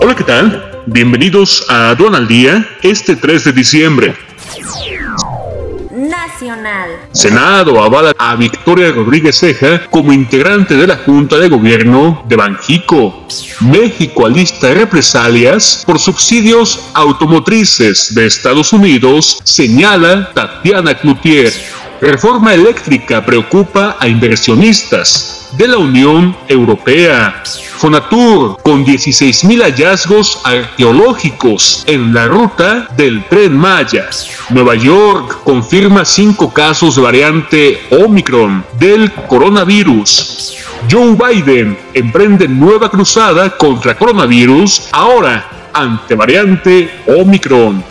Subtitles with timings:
[0.00, 0.82] Hola, ¿qué tal?
[0.86, 4.14] Bienvenidos a Aduan al Día este 3 de diciembre.
[5.90, 6.90] Nacional.
[7.12, 13.26] Senado avala a Victoria Rodríguez Ceja como integrante de la Junta de Gobierno de Banjico.
[13.60, 21.52] México alista represalias por subsidios automotrices de Estados Unidos, señala Tatiana Cloutier.
[22.00, 27.42] Reforma eléctrica preocupa a inversionistas de la Unión Europea.
[27.76, 34.08] Fonatur con 16.000 hallazgos arqueológicos en la ruta del tren Maya.
[34.50, 40.56] Nueva York confirma cinco casos de variante Omicron del coronavirus.
[40.90, 47.84] Joe Biden emprende nueva cruzada contra coronavirus ahora ante variante Omicron.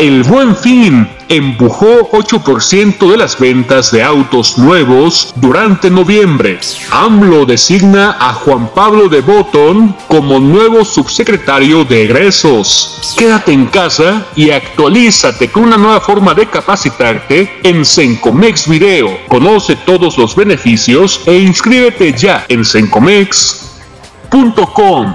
[0.00, 6.58] El buen fin empujó 8% de las ventas de autos nuevos durante noviembre.
[6.90, 13.14] AMLO designa a Juan Pablo de Botton como nuevo subsecretario de egresos.
[13.18, 19.18] Quédate en casa y actualízate con una nueva forma de capacitarte en Sencomex Video.
[19.28, 25.14] Conoce todos los beneficios e inscríbete ya en sencomex.com.